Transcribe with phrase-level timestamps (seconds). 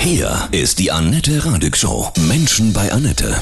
[0.00, 2.08] Hier ist die Annette Radig Show.
[2.28, 3.34] Menschen bei Annette.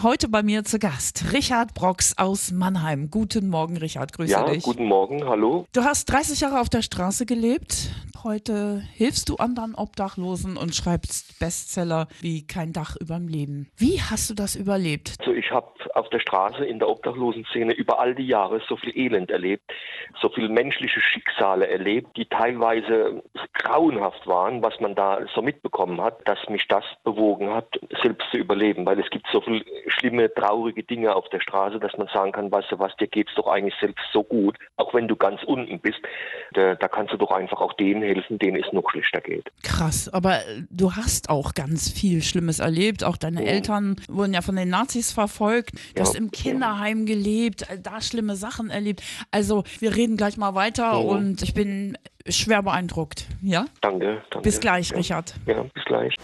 [0.00, 3.10] Heute bei mir zu Gast Richard Brox aus Mannheim.
[3.10, 4.12] Guten Morgen, Richard.
[4.12, 4.62] Grüße Ja, dich.
[4.62, 5.66] guten Morgen, hallo.
[5.72, 7.90] Du hast 30 Jahre auf der Straße gelebt.
[8.24, 13.70] Heute hilfst du anderen Obdachlosen und schreibst Bestseller wie Kein Dach überm Leben.
[13.76, 15.14] Wie hast du das überlebt?
[15.20, 18.96] Also ich habe auf der Straße in der Obdachlosenszene über all die Jahre so viel
[18.96, 19.62] Elend erlebt,
[20.20, 23.22] so viel menschliche Schicksale erlebt, die teilweise
[23.54, 27.68] grauenhaft waren, was man da so mitbekommen hat, dass mich das bewogen hat,
[28.02, 31.96] selbst zu überleben, weil es gibt so viel schlimme, traurige Dinge auf der Straße, dass
[31.96, 35.06] man sagen kann, weißt du was, dir geht's doch eigentlich selbst so gut, auch wenn
[35.06, 36.00] du ganz unten bist,
[36.54, 39.44] da, da kannst du doch einfach auch denen helfen, denen es noch schlechter geht.
[39.62, 43.04] Krass, aber äh, du hast auch ganz viel Schlimmes erlebt.
[43.04, 45.72] Auch deine Eltern wurden ja von den Nazis verfolgt.
[45.74, 49.02] Du Ja, hast im Kinderheim gelebt, äh, da schlimme Sachen erlebt.
[49.30, 51.04] Also, wir reden gleich mal weiter Mhm.
[51.08, 51.96] und ich bin
[52.28, 53.26] schwer beeindruckt.
[53.42, 53.66] Ja?
[53.80, 54.42] Danke, danke.
[54.42, 54.96] Bis gleich, ja.
[54.96, 55.34] Richard.
[55.46, 56.14] Ja, bis gleich.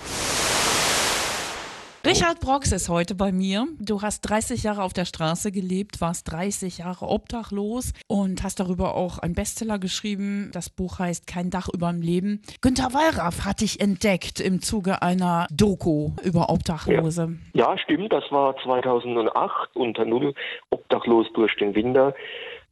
[2.15, 3.67] Richard Brox ist heute bei mir.
[3.81, 8.95] Du hast 30 Jahre auf der Straße gelebt, warst 30 Jahre obdachlos und hast darüber
[8.95, 10.53] auch einen Bestseller geschrieben.
[10.53, 12.41] Das Buch heißt Kein Dach überm Leben.
[12.61, 17.37] Günter Wallraff hat dich entdeckt im Zuge einer Doku über Obdachlose.
[17.53, 20.35] Ja, stimmt, das war 2008 unter Null,
[20.71, 22.15] obdachlos durch den Winter.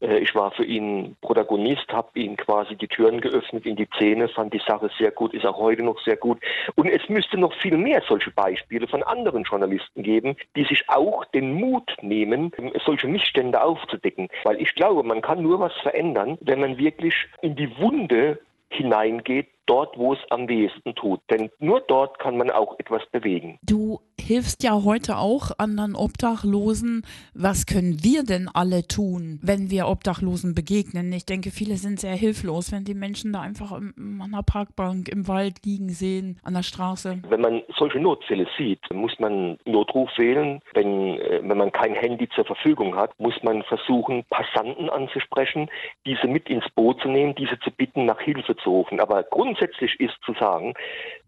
[0.02, 4.28] Äh, Ich war für ihn Protagonist, habe ihm quasi die Türen geöffnet in die Szene,
[4.28, 6.38] fand die Sache sehr gut, ist auch heute noch sehr gut.
[6.74, 11.24] Und es müsste noch viel mehr solche Beispiele von anderen Journalisten geben, die sich auch
[11.26, 12.52] den Mut nehmen,
[12.84, 14.28] solche Missstände aufzudecken.
[14.44, 18.38] Weil ich glaube, man kann nur was verändern, wenn man wirklich in die Wunde
[18.70, 21.20] hineingeht, dort, wo es am wehesten tut.
[21.30, 23.58] Denn nur dort kann man auch etwas bewegen.
[23.62, 27.04] Du hilfst ja heute auch anderen Obdachlosen.
[27.34, 31.12] Was können wir denn alle tun, wenn wir Obdachlosen begegnen?
[31.12, 35.28] Ich denke, viele sind sehr hilflos, wenn die Menschen da einfach an der Parkbank im
[35.28, 37.22] Wald liegen sehen, an der Straße.
[37.28, 40.60] Wenn man solche Notfälle sieht, muss man Notruf wählen.
[40.74, 45.68] Wenn, äh, wenn man kein Handy zur Verfügung hat, muss man versuchen, Passanten anzusprechen,
[46.06, 49.00] diese mit ins Boot zu nehmen, diese zu bitten, nach Hilfe zu rufen.
[49.00, 50.74] Aber grundsätzlich ist zu sagen,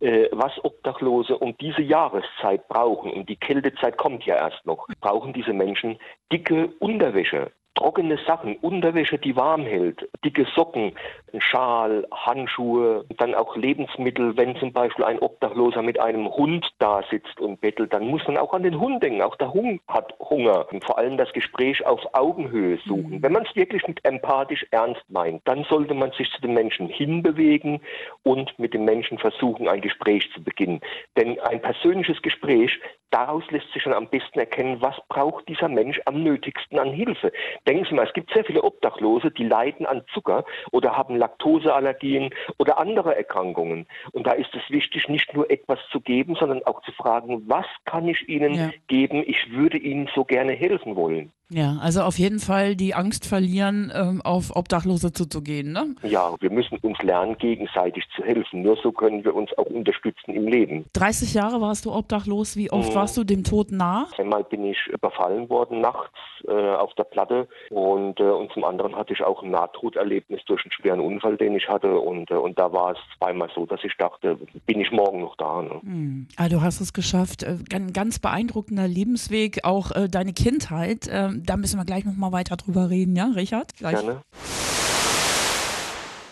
[0.01, 5.33] äh, was Obdachlose um diese Jahreszeit brauchen, und die Kältezeit kommt ja erst noch, brauchen
[5.33, 5.99] diese Menschen
[6.33, 7.53] dicke Unterwäsche.
[7.75, 10.93] Trockene Sachen, Unterwäsche, die warm hält, dicke Socken,
[11.33, 14.37] ein Schal, Handschuhe, dann auch Lebensmittel.
[14.37, 18.39] Wenn zum Beispiel ein Obdachloser mit einem Hund da sitzt und bettelt, dann muss man
[18.39, 19.23] auch an den Hund denken.
[19.23, 20.67] Auch der Hund hat Hunger.
[20.73, 23.23] Und vor allem das Gespräch auf Augenhöhe suchen.
[23.23, 26.89] Wenn man es wirklich mit empathisch ernst meint, dann sollte man sich zu den Menschen
[26.89, 27.81] hinbewegen
[28.23, 30.81] und mit dem Menschen versuchen, ein Gespräch zu beginnen.
[31.17, 32.79] Denn ein persönliches Gespräch,
[33.15, 37.31] daraus lässt sich schon am besten erkennen, was braucht dieser Mensch am nötigsten an Hilfe.
[37.67, 42.31] Denken Sie mal, es gibt sehr viele Obdachlose, die leiden an Zucker oder haben Laktoseallergien
[42.59, 43.87] oder andere Erkrankungen.
[44.11, 47.67] Und da ist es wichtig, nicht nur etwas zu geben, sondern auch zu fragen, was
[47.85, 48.71] kann ich Ihnen Ja.
[48.89, 49.23] geben?
[49.25, 51.31] Ich würde Ihnen so gerne helfen wollen.
[51.55, 55.71] Ja, also auf jeden Fall die Angst verlieren, ähm, auf Obdachlose zuzugehen.
[55.71, 55.95] Ne?
[56.03, 58.63] Ja, wir müssen uns lernen, gegenseitig zu helfen.
[58.63, 60.87] Nur so können wir uns auch unterstützen im Leben.
[60.95, 62.57] 30 Jahre warst du obdachlos.
[62.57, 64.09] Wie oft warst du dem Tod nah?
[64.19, 68.97] Einmal bin ich überfallen worden nachts äh, auf der Platte und, äh, und zum anderen
[68.97, 72.59] hatte ich auch ein Nahtoderlebnis durch einen schweren Unfall, den ich hatte und, äh, und
[72.59, 75.63] da war es zweimal so, dass ich dachte, bin ich morgen noch da.
[75.63, 75.81] Ne?
[75.83, 76.27] Hm.
[76.37, 77.45] Ah, du hast es geschafft.
[77.45, 81.09] Äh, Ein ganz beeindruckender Lebensweg, auch äh, deine Kindheit.
[81.45, 83.77] Da müssen wir gleich nochmal weiter drüber reden, ja, Richard?
[83.77, 83.95] Gleich.
[83.97, 84.23] Gerne.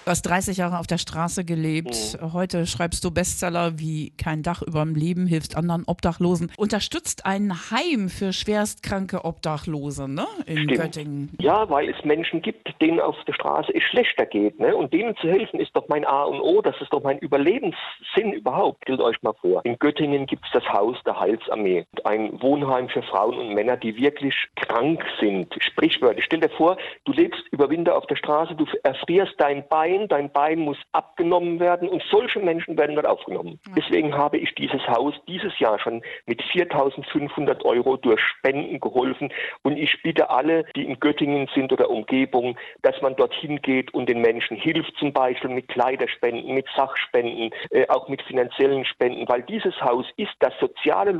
[0.05, 2.19] Du hast 30 Jahre auf der Straße gelebt.
[2.33, 8.09] Heute schreibst du Bestseller wie Kein Dach überm Leben, hilfst anderen Obdachlosen, unterstützt ein Heim
[8.09, 10.27] für schwerstkranke Obdachlose ne?
[10.47, 10.81] in Stimmt.
[10.81, 11.31] Göttingen.
[11.41, 14.59] Ja, weil es Menschen gibt, denen auf der Straße es schlechter geht.
[14.59, 14.75] Ne?
[14.75, 18.33] Und denen zu helfen ist doch mein A und O, das ist doch mein Überlebenssinn
[18.33, 18.83] überhaupt.
[18.83, 19.65] Stellt euch mal vor.
[19.65, 21.87] In Göttingen gibt es das Haus der Heilsarmee.
[22.03, 25.55] Ein Wohnheim für Frauen und Männer, die wirklich krank sind.
[25.61, 26.25] Sprichwörtlich.
[26.25, 30.31] Stell dir vor, du lebst über Winter auf der Straße, du erfrierst dein Bein, dein
[30.33, 33.61] Bein muss abgenommen werden und solche Menschen werden dort aufgenommen.
[33.77, 39.77] Deswegen habe ich dieses Haus dieses Jahr schon mit 4.500 Euro durch Spenden geholfen und
[39.77, 44.21] ich bitte alle, die in Göttingen sind oder Umgebung, dass man dorthin geht und den
[44.21, 49.81] Menschen hilft, zum Beispiel mit Kleiderspenden, mit Sachspenden, äh, auch mit finanziellen Spenden, weil dieses
[49.81, 51.13] Haus ist das soziale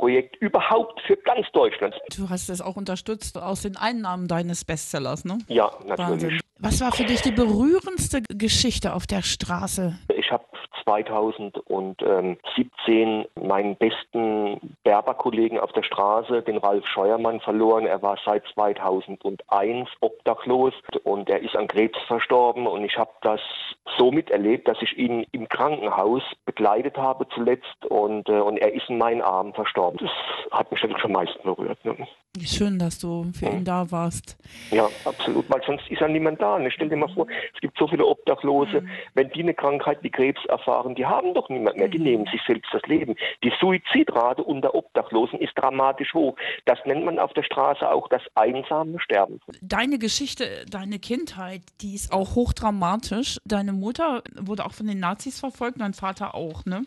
[0.00, 1.94] Leuchtturmprojekt überhaupt für ganz Deutschland.
[2.16, 5.38] Du hast es auch unterstützt aus den Einnahmen deines Bestsellers, ne?
[5.48, 5.98] Ja, natürlich.
[5.98, 6.40] Wahnsinn.
[6.58, 9.98] Was war für dich die berührendste Geschichte auf der Straße?
[10.30, 10.44] ich habe
[10.84, 17.86] 2017 meinen besten Berberkollegen auf der Straße, den Ralf Scheuermann, verloren.
[17.86, 20.72] Er war seit 2001 obdachlos
[21.04, 23.40] und er ist an Krebs verstorben und ich habe das
[23.98, 28.88] so miterlebt, dass ich ihn im Krankenhaus begleitet habe zuletzt und, äh, und er ist
[28.88, 29.98] in meinen Armen verstorben.
[30.00, 31.84] Das hat mich natürlich am meisten berührt.
[31.84, 31.96] Ne?
[32.44, 34.36] Schön, dass du für ihn da warst.
[34.70, 36.60] Ja, absolut, weil sonst ist ja niemand da.
[36.60, 36.70] Ne?
[36.70, 38.88] Stell dir mal vor, es gibt so viele Obdachlose, mhm.
[39.14, 42.04] wenn die eine Krankheit wie Krebs erfahren, die haben doch niemand mehr, die mhm.
[42.04, 43.16] nehmen sich selbst das Leben.
[43.42, 46.36] Die Suizidrate unter Obdachlosen ist dramatisch hoch.
[46.66, 49.40] Das nennt man auf der Straße auch das einsame Sterben.
[49.60, 53.38] Deine Geschichte, deine Kindheit, die ist auch hochdramatisch.
[53.44, 56.84] Deine Mutter wurde auch von den Nazis verfolgt, dein Vater auch, ne?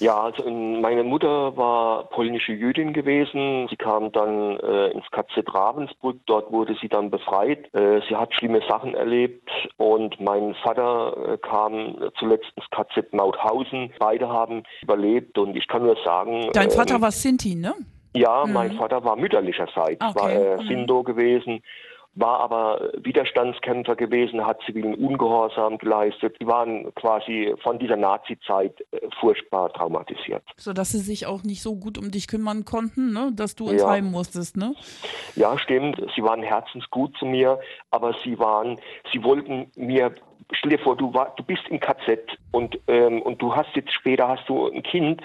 [0.00, 3.68] Ja, also meine Mutter war polnische Jüdin gewesen.
[3.70, 6.20] Sie kam dann äh, ins KZ Ravensbrück.
[6.26, 7.72] Dort wurde sie dann befreit.
[7.74, 13.92] Äh, sie hat schlimme Sachen erlebt und mein Vater äh, kam zuletzt ins KZ Mauthausen.
[13.98, 16.50] Beide haben überlebt und ich kann nur sagen.
[16.52, 17.74] Dein Vater war Sinti, ne?
[18.14, 18.52] Ja, mhm.
[18.52, 20.14] mein Vater war mütterlicherseits, okay.
[20.14, 21.04] war äh, Sindo mhm.
[21.04, 21.62] gewesen
[22.14, 26.36] war aber Widerstandskämpfer gewesen, hat zivilen Ungehorsam geleistet.
[26.40, 30.42] Die waren quasi von dieser Nazi-Zeit äh, furchtbar traumatisiert.
[30.56, 33.32] So dass sie sich auch nicht so gut um dich kümmern konnten, ne?
[33.34, 33.90] dass du ins ja.
[33.90, 34.74] Heim musstest, ne?
[35.36, 36.02] Ja, stimmt.
[36.14, 37.58] Sie waren herzensgut zu mir,
[37.90, 38.78] aber sie waren,
[39.12, 40.14] sie wollten mir
[40.52, 42.20] stell dir vor, du, war, du bist im KZ
[42.50, 45.22] und, ähm, und du hast jetzt später hast du ein Kind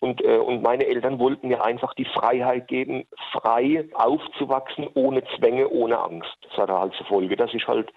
[0.00, 5.68] und, äh, und meine Eltern wollten mir einfach die Freiheit geben, frei aufzuwachsen, ohne Zwänge,
[5.68, 6.36] ohne Angst.
[6.48, 7.92] Das hatte halt zur Folge, dass ich halt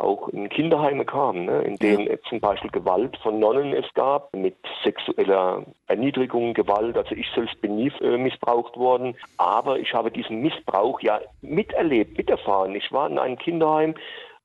[0.00, 2.16] auch in Kinderheime kam, ne, in denen ja.
[2.28, 6.96] zum Beispiel Gewalt von Nonnen es gab, mit sexueller Erniedrigung, Gewalt.
[6.96, 12.16] Also ich selbst bin nie äh, missbraucht worden, aber ich habe diesen Missbrauch ja miterlebt,
[12.16, 12.74] miterfahren.
[12.74, 13.94] Ich war in einem Kinderheim,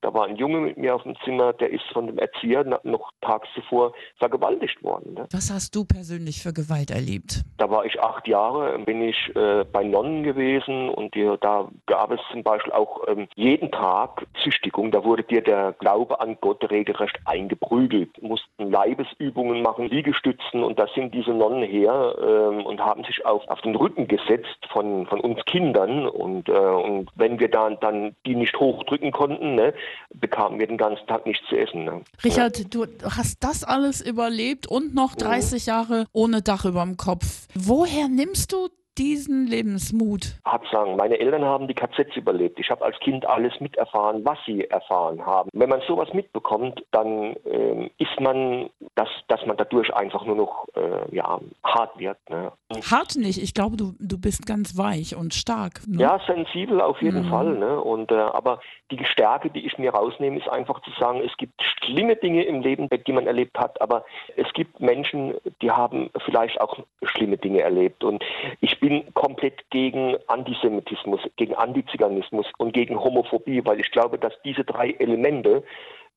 [0.05, 3.11] da war ein Junge mit mir auf dem Zimmer, der ist von dem Erzieher noch
[3.21, 5.15] tags zuvor vergewaltigt worden.
[5.15, 5.27] Ne?
[5.31, 7.43] Was hast du persönlich für Gewalt erlebt?
[7.57, 12.11] Da war ich acht Jahre, bin ich äh, bei Nonnen gewesen und die, da gab
[12.11, 14.91] es zum Beispiel auch ähm, jeden Tag Züchtigung.
[14.91, 18.21] Da wurde dir der Glaube an Gott regelrecht eingeprügelt.
[18.21, 23.47] Mussten Leibesübungen machen, Liegestützen und da sind diese Nonnen her ähm, und haben sich auf,
[23.47, 28.15] auf den Rücken gesetzt von, von uns Kindern und, äh, und wenn wir dann, dann
[28.27, 29.73] die nicht hochdrücken konnten, ne,
[30.13, 31.85] bekamen wir den ganzen Tag nichts zu essen.
[31.85, 32.01] Ne?
[32.23, 35.69] Richard, du hast das alles überlebt und noch 30 mhm.
[35.69, 37.47] Jahre ohne Dach über dem Kopf.
[37.53, 40.35] Woher nimmst du diesen Lebensmut?
[40.45, 42.59] Hab sagen, meine Eltern haben die KZs überlebt.
[42.59, 45.49] Ich habe als Kind alles miterfahren, was sie erfahren haben.
[45.53, 50.67] Wenn man sowas mitbekommt, dann ähm, ist man, dass, dass man dadurch einfach nur noch
[50.75, 52.17] äh, ja, hart wird.
[52.29, 52.51] Ne?
[52.89, 53.41] Hart nicht.
[53.41, 55.81] Ich glaube, du, du bist ganz weich und stark.
[55.87, 56.01] Ne?
[56.01, 57.29] Ja, sensibel auf jeden mhm.
[57.29, 57.57] Fall.
[57.57, 57.79] Ne?
[57.79, 58.59] Und, äh, aber
[58.91, 61.54] die Stärke, die ich mir rausnehme, ist einfach zu sagen, es gibt
[61.85, 64.05] schlimme Dinge im Leben, die man erlebt hat, aber
[64.35, 68.03] es gibt Menschen, die haben vielleicht auch schlimme Dinge erlebt.
[68.03, 68.23] Und
[68.61, 74.63] ich bin komplett gegen Antisemitismus, gegen Antiziganismus und gegen Homophobie, weil ich glaube, dass diese
[74.63, 75.63] drei Elemente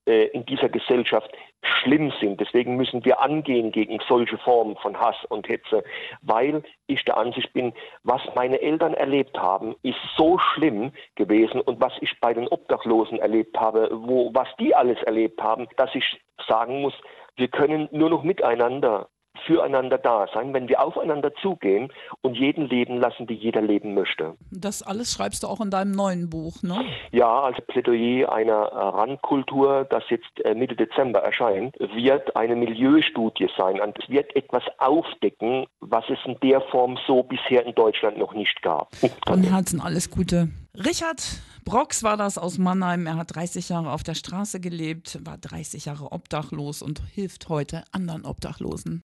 [0.05, 1.31] äh, in dieser Gesellschaft
[1.81, 2.39] schlimm sind.
[2.39, 5.83] Deswegen müssen wir angehen gegen solche Formen von Hass und Hetze,
[6.21, 7.73] weil ich der Ansicht bin,
[8.03, 13.19] was meine Eltern erlebt haben, ist so schlimm gewesen und was ich bei den Obdachlosen
[13.19, 16.93] erlebt habe, wo, was die alles erlebt haben, dass ich sagen muss,
[17.35, 19.07] wir können nur noch miteinander
[19.49, 21.91] füreinander da sein, wenn wir aufeinander zugehen
[22.21, 24.35] und jeden leben lassen, wie jeder leben möchte.
[24.51, 26.85] Das alles schreibst du auch in deinem neuen Buch, ne?
[27.11, 33.81] Ja, also Plädoyer einer Randkultur, das jetzt äh, Mitte Dezember erscheint, wird eine Milieustudie sein
[33.81, 38.33] und es wird etwas aufdecken, was es in der Form so bisher in Deutschland noch
[38.33, 38.89] nicht gab.
[39.25, 40.49] Von Herzen alles Gute.
[40.75, 43.05] Richard Brox war das aus Mannheim.
[43.05, 47.83] Er hat 30 Jahre auf der Straße gelebt, war 30 Jahre obdachlos und hilft heute
[47.91, 48.97] anderen Obdachlosen.